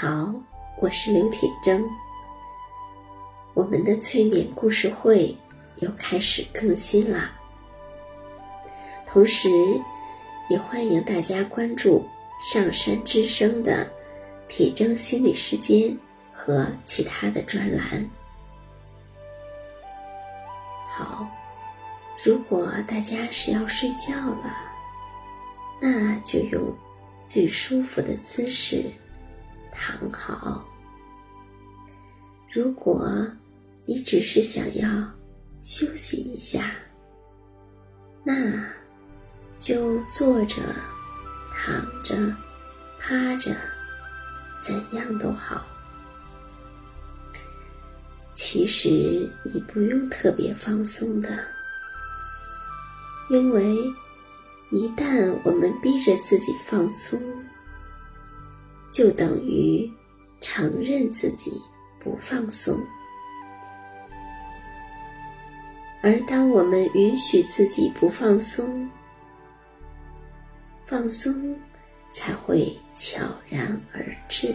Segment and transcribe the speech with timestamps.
[0.00, 0.32] 好，
[0.78, 1.84] 我是刘铁铮。
[3.52, 5.36] 我们的催眠故事会
[5.80, 7.30] 又开始更新啦，
[9.06, 9.50] 同时
[10.48, 12.02] 也欢迎大家关注
[12.42, 13.86] 上山之声的
[14.48, 15.94] 铁铮心理时间
[16.32, 18.02] 和其他的专栏。
[20.88, 21.28] 好，
[22.24, 24.56] 如果大家是要睡觉了，
[25.78, 26.74] 那就用
[27.28, 28.90] 最舒服的姿势。
[29.72, 30.66] 躺好。
[32.52, 33.08] 如果
[33.86, 34.88] 你只是想要
[35.62, 36.72] 休息一下，
[38.24, 38.64] 那
[39.58, 40.62] 就坐着、
[41.54, 42.14] 躺着、
[42.98, 43.54] 趴着，
[44.62, 45.64] 怎样都好。
[48.34, 51.38] 其实你不用特别放松的，
[53.28, 53.76] 因为
[54.70, 57.20] 一旦我们逼着自己放松，
[58.90, 59.88] 就等于
[60.40, 61.52] 承认自己
[62.02, 62.76] 不放松，
[66.02, 68.90] 而当我们允许自己不放松，
[70.86, 71.56] 放松
[72.12, 74.54] 才会悄然而至。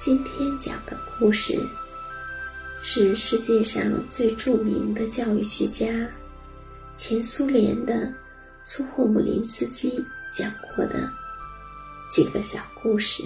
[0.00, 1.58] 今天讲的故事。
[2.86, 5.86] 是世界上最著名的教育学家，
[6.98, 8.12] 前苏联的
[8.62, 10.04] 苏霍姆林斯基
[10.36, 11.10] 讲过的
[12.12, 13.22] 几个小故事。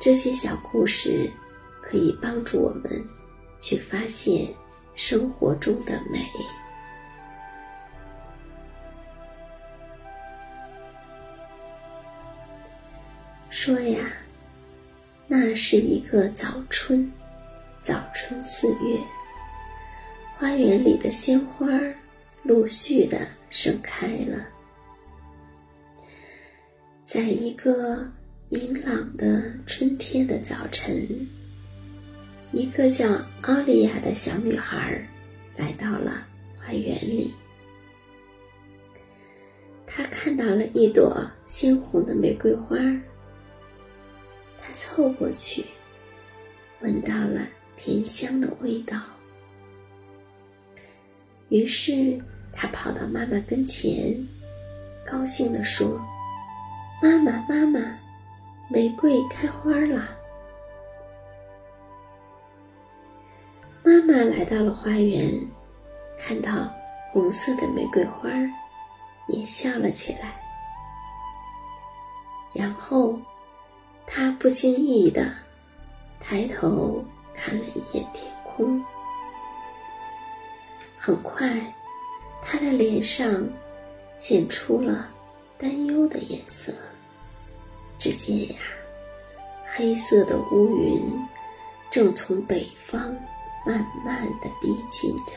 [0.00, 1.30] 这些小故事
[1.82, 3.04] 可以帮助我们
[3.60, 4.48] 去发现
[4.94, 6.26] 生活中的美。
[13.50, 14.10] 说呀，
[15.26, 17.12] 那是一个早春。
[17.82, 18.96] 早春四月，
[20.36, 21.66] 花园里的鲜花
[22.44, 24.46] 陆续的盛开了。
[27.04, 28.08] 在一个
[28.48, 31.26] 明朗的春天的早晨，
[32.52, 35.04] 一个叫奥利亚的小女孩
[35.56, 36.24] 来到了
[36.60, 37.34] 花园里。
[39.88, 42.76] 她看到了一朵鲜红的玫瑰花，
[44.60, 45.64] 她凑过去，
[46.80, 47.44] 闻到了。
[47.76, 48.96] 甜香的味道。
[51.48, 52.16] 于是，
[52.52, 54.16] 他跑到妈妈跟前，
[55.10, 56.00] 高兴地说
[57.02, 57.98] ：“妈妈，妈妈，
[58.70, 60.08] 玫瑰开花了！”
[63.84, 65.28] 妈妈来到了花园，
[66.18, 66.72] 看到
[67.10, 68.30] 红色的玫瑰花，
[69.28, 70.40] 也笑了起来。
[72.54, 73.20] 然后，
[74.06, 75.30] 她不经意的
[76.20, 77.04] 抬头。
[77.34, 78.82] 看了一眼天空，
[80.98, 81.74] 很快，
[82.42, 83.48] 他的脸上
[84.18, 85.08] 显出了
[85.58, 86.72] 担忧的颜色。
[87.98, 88.56] 只见呀，
[89.64, 91.00] 黑色的乌云
[91.90, 93.00] 正从北方
[93.64, 95.32] 慢慢的逼近着，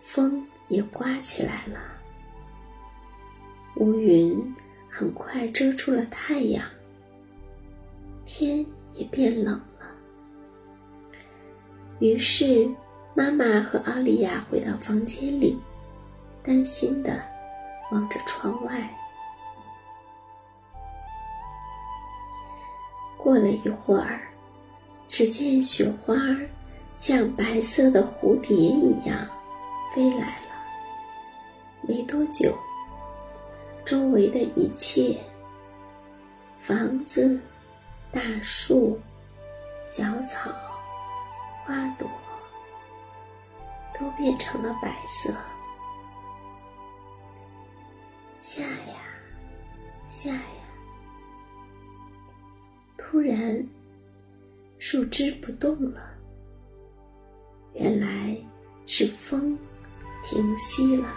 [0.00, 1.78] 风也刮起来了。
[3.76, 4.54] 乌云
[4.88, 6.64] 很快遮住了太阳，
[8.24, 8.64] 天
[8.94, 9.60] 也变冷。
[12.04, 12.68] 于是，
[13.14, 15.58] 妈妈和奥利亚回到房间里，
[16.42, 17.18] 担心的
[17.90, 18.94] 望着窗外。
[23.16, 24.20] 过了一会儿，
[25.08, 26.14] 只见雪花
[26.98, 29.26] 像白色的蝴蝶一样
[29.94, 30.54] 飞来了。
[31.80, 32.54] 没多久，
[33.82, 35.16] 周围的一切——
[36.60, 37.40] 房子、
[38.12, 39.00] 大树、
[39.86, 40.50] 小草。
[41.64, 42.08] 花朵
[43.98, 45.32] 都变成了白色。
[48.40, 48.96] 下呀，
[50.08, 50.40] 下呀！
[52.98, 53.66] 突然，
[54.78, 56.00] 树枝不动了。
[57.72, 58.36] 原来，
[58.86, 59.58] 是风
[60.26, 61.08] 停息了，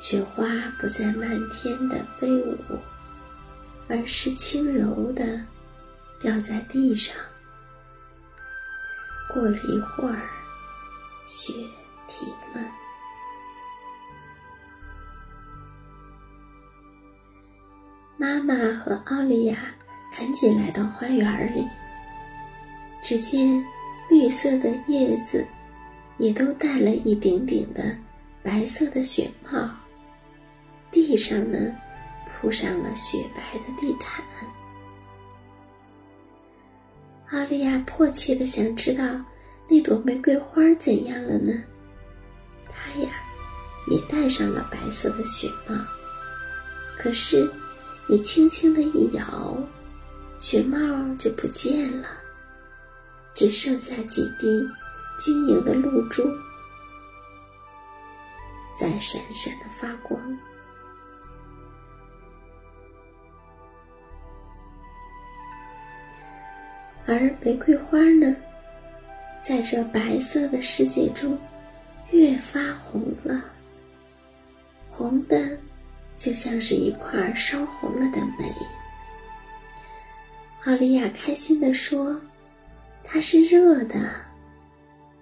[0.00, 0.44] 雪花
[0.80, 2.56] 不再漫天的飞舞，
[3.88, 5.40] 而是轻柔的
[6.20, 7.14] 掉在地上。
[9.32, 10.22] 过了一会儿，
[11.26, 11.52] 雪
[12.08, 12.68] 停了。
[18.16, 19.56] 妈妈和奥利亚
[20.16, 21.64] 赶紧来到花园里，
[23.04, 23.64] 只见
[24.10, 25.46] 绿色的叶子
[26.16, 27.96] 也都戴了一顶顶的
[28.42, 29.70] 白色的雪帽，
[30.90, 31.58] 地上呢
[32.40, 34.24] 铺上了雪白的地毯。
[37.32, 39.04] 奥利亚迫切的想知道
[39.68, 41.52] 那朵玫瑰花怎样了呢？
[42.66, 43.10] 她呀
[43.88, 45.74] 也戴上了白色的雪帽，
[46.98, 47.48] 可是。
[48.10, 49.54] 你轻轻的一摇，
[50.38, 50.78] 雪帽
[51.18, 52.08] 就不见了，
[53.34, 54.66] 只剩下几滴
[55.20, 56.22] 晶莹的露珠
[58.80, 60.18] 在闪闪的发光。
[67.08, 68.36] 而玫瑰花呢，
[69.42, 71.38] 在这白色的世界中，
[72.10, 73.42] 越发红了，
[74.90, 75.58] 红的。
[76.18, 78.52] 就像是一块烧红了的煤。
[80.64, 82.20] 奥利亚开心地说
[83.04, 84.10] ：“它是热的，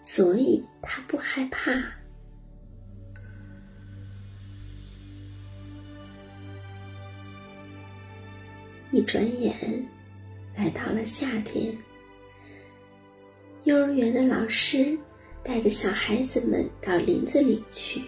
[0.00, 1.70] 所以它不害怕。”
[8.90, 9.54] 一转眼，
[10.56, 11.76] 来到了夏天。
[13.64, 14.98] 幼儿园的老师
[15.42, 18.02] 带着小孩子们到林子里去。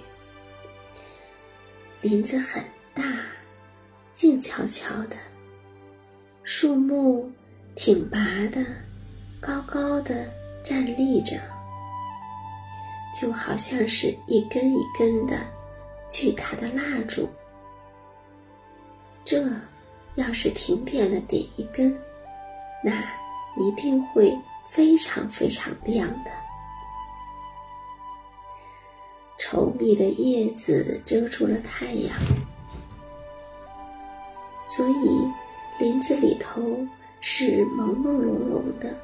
[2.00, 2.62] 林子很。
[2.94, 3.04] 大，
[4.12, 5.14] 静悄悄的，
[6.42, 7.30] 树木
[7.76, 8.18] 挺拔
[8.48, 8.66] 的，
[9.40, 10.28] 高高的
[10.64, 11.40] 站立着，
[13.14, 15.38] 就好像是一根一根的
[16.10, 17.28] 巨大的蜡烛。
[19.24, 19.48] 这
[20.16, 21.96] 要是停电了，点一根，
[22.82, 22.92] 那
[23.56, 24.36] 一定会
[24.70, 26.30] 非常非常亮的。
[29.38, 32.16] 稠密的叶子遮住了太阳。
[34.66, 35.28] 所以，
[35.78, 36.60] 林子里头
[37.20, 38.94] 是朦朦胧胧的。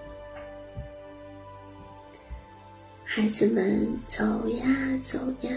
[3.02, 4.66] 孩子们走呀
[5.02, 5.50] 走呀，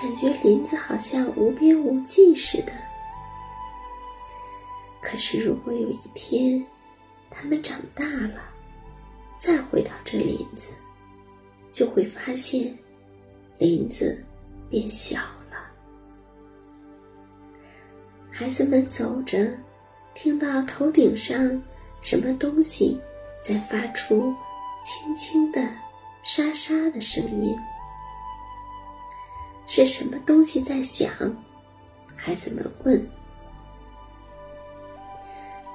[0.00, 2.72] 感觉林子好像无边无际似的。
[5.16, 6.64] 是，如果有一天
[7.30, 8.40] 他们长大了，
[9.38, 10.68] 再回到这林子，
[11.72, 12.76] 就会发现
[13.58, 14.22] 林子
[14.70, 15.18] 变小
[15.50, 15.70] 了。
[18.30, 19.50] 孩子们走着，
[20.14, 21.62] 听到头顶上
[22.02, 23.00] 什么东西
[23.42, 24.34] 在发出
[24.84, 25.68] 轻轻的
[26.22, 27.56] 沙沙的声音，
[29.66, 31.10] 是什么东西在响？
[32.14, 33.15] 孩子们问。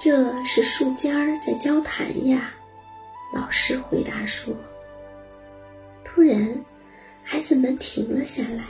[0.03, 2.51] 这是树尖儿在交谈呀，
[3.31, 4.51] 老师回答说。
[6.03, 6.49] 突然，
[7.21, 8.63] 孩子们停了下来，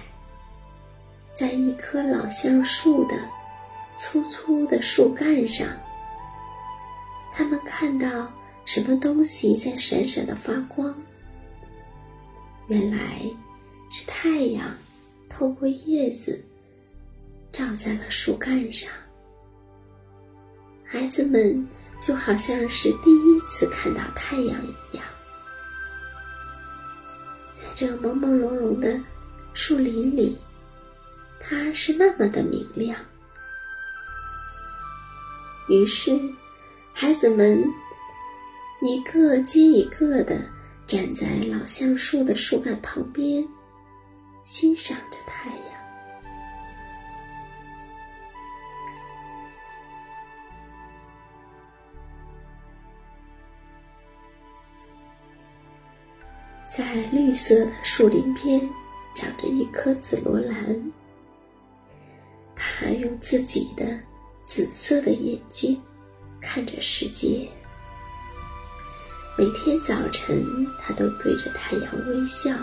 [1.33, 3.15] 在一棵老橡树的。
[3.97, 5.67] 粗粗的树干上，
[7.33, 8.29] 他们看到
[8.65, 10.93] 什么东西在闪闪的发光？
[12.67, 13.21] 原来
[13.89, 14.75] 是太阳
[15.29, 16.43] 透过叶子
[17.53, 18.91] 照在了树干上。
[20.91, 21.65] 孩子们
[22.01, 25.05] 就好像是第一次看到太阳一样，
[27.55, 28.99] 在这朦朦胧胧的
[29.53, 30.37] 树林里，
[31.39, 32.99] 它是那么的明亮。
[35.69, 36.19] 于是，
[36.91, 37.63] 孩子们
[38.81, 40.41] 一个接一个的
[40.85, 43.47] 站在老橡树的树干旁边，
[44.43, 45.70] 欣赏着太阳。
[56.75, 58.59] 在绿色的树林边，
[59.13, 60.91] 长着一棵紫罗兰。
[62.55, 63.99] 它用自己的。
[64.43, 65.81] 紫色的眼睛
[66.41, 67.47] 看着世界。
[69.37, 72.53] 每天早晨，他都对着太阳微笑。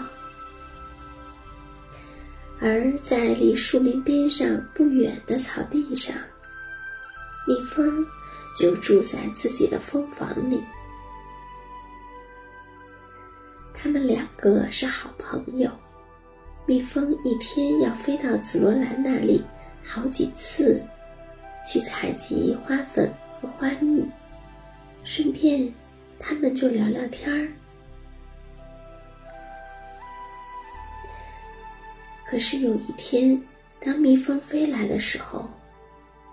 [2.60, 6.14] 而在离树林边上不远的草地上，
[7.46, 8.04] 蜜蜂
[8.54, 10.62] 就住在自己的蜂房里。
[13.80, 15.70] 他们两个是好朋友。
[16.66, 19.42] 蜜蜂一天要飞到紫罗兰那里
[19.84, 20.82] 好几次，
[21.64, 23.08] 去采集花粉
[23.40, 24.04] 和花蜜。
[25.04, 25.72] 顺便，
[26.18, 27.48] 他们就聊聊天儿。
[32.28, 33.40] 可是有一天，
[33.80, 35.48] 当蜜蜂飞来的时候，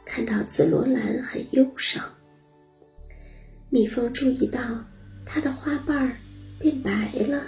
[0.04, 2.04] 看到紫罗兰很忧伤。
[3.70, 4.60] 蜜蜂注意到，
[5.26, 6.18] 它的花瓣儿
[6.86, 7.44] 白了，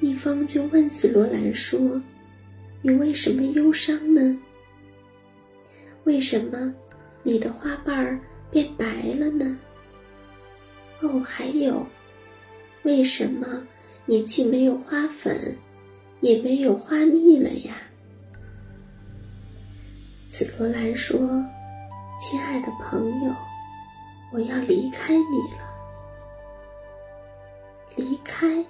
[0.00, 2.02] 蜜蜂就问紫罗兰说
[2.82, 4.36] ：“你为什么忧伤呢？
[6.02, 6.74] 为什么
[7.22, 8.20] 你的花瓣儿
[8.50, 8.84] 变白
[9.18, 9.56] 了呢？
[11.00, 11.86] 哦，还有，
[12.82, 13.46] 为什么
[14.04, 15.56] 你既没有花粉？”
[16.20, 17.74] 也没有花蜜了呀。
[20.30, 21.18] 紫罗兰说
[22.18, 23.30] ：“亲爱的朋友，
[24.32, 25.63] 我要离开你了。”
[27.96, 28.64] 离开，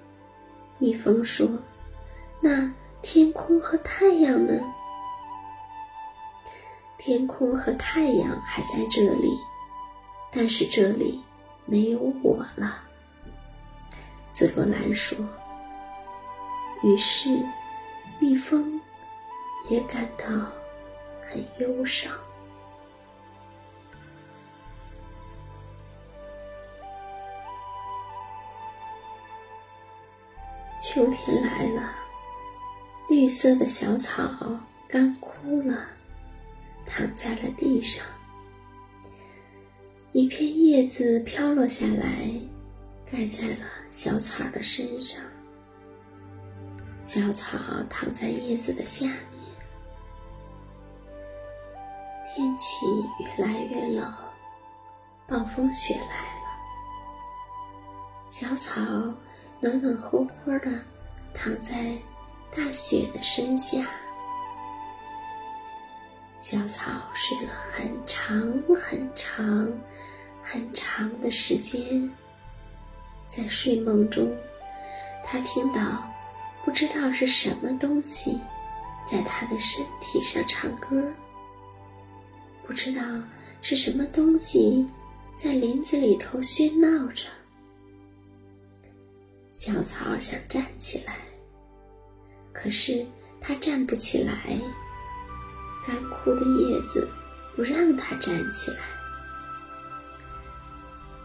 [0.79, 1.49] 蜜蜂说
[2.41, 2.71] ：“那
[3.03, 4.61] 天空和太阳呢？
[6.99, 9.31] 天空和太阳还在这里，
[10.33, 11.23] 但是这里
[11.67, 12.83] 没有我了。”
[14.33, 15.17] 紫罗兰说。
[16.83, 17.31] 于是，
[18.19, 18.79] 蜜蜂
[19.71, 20.27] 也感到
[21.23, 22.13] 很忧伤。
[30.95, 31.91] 秋天来了，
[33.09, 34.31] 绿色的小草
[34.87, 35.85] 干枯了，
[36.87, 38.07] 躺在了地上。
[40.13, 42.31] 一片叶子飘落下来，
[43.11, 45.21] 盖在了小草的身上。
[47.05, 47.59] 小草
[47.91, 49.19] 躺在叶子的下面，
[52.33, 52.87] 天气
[53.19, 54.15] 越来越冷，
[55.27, 56.45] 暴风雪来了。
[58.31, 58.81] 小草
[59.65, 60.71] 暖暖和和的
[61.33, 61.97] 躺在
[62.55, 63.89] 大雪的身下，
[66.43, 66.83] 小草
[67.15, 68.39] 睡了很长
[68.77, 69.67] 很长
[70.43, 72.11] 很长的时间，
[73.27, 74.31] 在睡梦中，
[75.25, 76.05] 它听到。
[76.63, 78.39] 不知道是什么东西，
[79.11, 81.03] 在他的身体上唱歌。
[82.67, 83.03] 不知道
[83.63, 84.87] 是什么东西，
[85.37, 87.25] 在林子里头喧闹着。
[89.65, 91.17] 小草想站起来，
[92.53, 93.07] 可是
[93.41, 94.61] 它站不起来。
[95.87, 97.09] 干枯的叶子
[97.57, 98.77] 不让它站起来。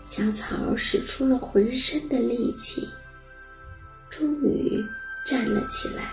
[0.06, 2.88] 小草使出了浑身的力气，
[4.10, 4.82] 终于。
[5.26, 6.04] 站了起来，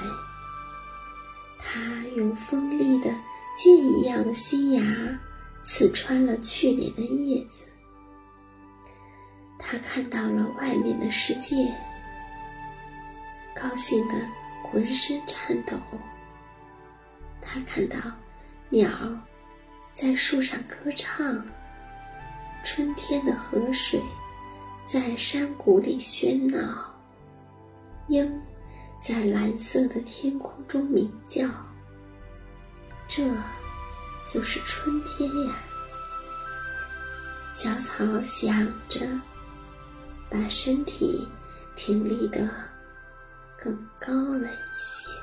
[1.61, 1.80] 他
[2.16, 3.11] 用锋利的
[3.56, 4.83] 剑一样的新芽
[5.64, 7.61] 刺穿了去年的叶子。
[9.59, 11.73] 他看到了外面的世界，
[13.61, 14.15] 高兴的
[14.63, 15.77] 浑身颤抖。
[17.41, 17.97] 他看到
[18.69, 18.91] 鸟
[19.95, 21.45] 在树上歌唱，
[22.65, 24.01] 春天的河水
[24.87, 26.95] 在山谷里喧闹，
[28.09, 28.41] 鹰。
[28.99, 31.47] 在蓝色的天空中鸣叫，
[33.07, 33.23] 这
[34.33, 35.55] 就是春天呀。
[37.55, 39.07] 小草想着，
[40.29, 41.29] 把身体
[41.77, 42.49] 挺立得
[43.63, 45.15] 更高了一些。